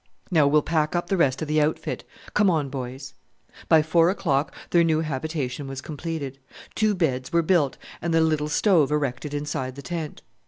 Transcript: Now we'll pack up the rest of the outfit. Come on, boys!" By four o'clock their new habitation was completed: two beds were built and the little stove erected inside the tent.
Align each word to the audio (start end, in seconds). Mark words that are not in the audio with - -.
Now 0.31 0.47
we'll 0.47 0.63
pack 0.63 0.95
up 0.95 1.09
the 1.09 1.15
rest 1.15 1.43
of 1.43 1.47
the 1.47 1.61
outfit. 1.61 2.03
Come 2.33 2.49
on, 2.49 2.69
boys!" 2.69 3.13
By 3.69 3.83
four 3.83 4.09
o'clock 4.09 4.51
their 4.71 4.83
new 4.83 5.01
habitation 5.01 5.67
was 5.67 5.79
completed: 5.79 6.39
two 6.73 6.95
beds 6.95 7.31
were 7.31 7.43
built 7.43 7.77
and 8.01 8.11
the 8.11 8.19
little 8.21 8.49
stove 8.49 8.91
erected 8.91 9.31
inside 9.31 9.75
the 9.75 9.83
tent. 9.83 10.23